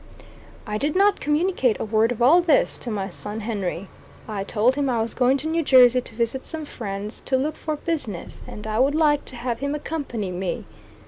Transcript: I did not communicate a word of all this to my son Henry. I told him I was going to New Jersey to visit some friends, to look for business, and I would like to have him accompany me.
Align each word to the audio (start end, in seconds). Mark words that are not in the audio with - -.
I 0.65 0.79
did 0.79 0.95
not 0.95 1.19
communicate 1.19 1.79
a 1.79 1.85
word 1.85 2.11
of 2.11 2.23
all 2.23 2.41
this 2.41 2.79
to 2.79 2.89
my 2.89 3.07
son 3.07 3.41
Henry. 3.41 3.87
I 4.27 4.43
told 4.43 4.73
him 4.73 4.89
I 4.89 4.99
was 4.99 5.13
going 5.13 5.37
to 5.37 5.47
New 5.47 5.61
Jersey 5.61 6.01
to 6.01 6.15
visit 6.15 6.43
some 6.43 6.65
friends, 6.65 7.21
to 7.25 7.37
look 7.37 7.55
for 7.55 7.75
business, 7.75 8.41
and 8.47 8.65
I 8.65 8.79
would 8.79 8.95
like 8.95 9.25
to 9.25 9.35
have 9.35 9.59
him 9.59 9.75
accompany 9.75 10.31
me. 10.31 10.65